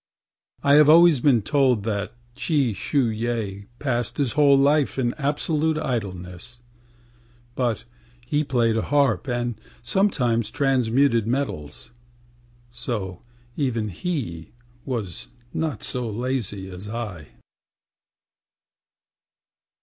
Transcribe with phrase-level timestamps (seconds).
[0.63, 5.77] I have always been told that Chi Shu yeh Passed his whole life in absolute
[5.77, 6.57] idleness.
[7.53, 7.83] But
[8.25, 11.91] he played the harp and sometimes transmuted metals,
[12.71, 13.21] So
[13.55, 14.53] even he
[14.85, 17.27] was not so lazy as I.